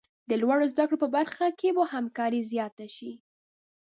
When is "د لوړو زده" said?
0.29-0.83